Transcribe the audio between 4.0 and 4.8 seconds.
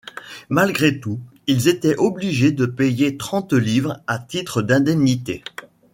à titre